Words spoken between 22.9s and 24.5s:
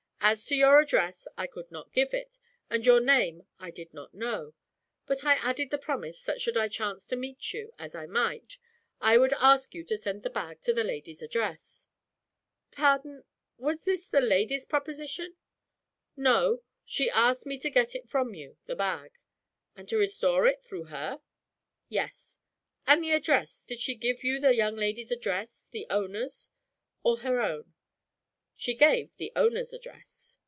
the address? Did she give you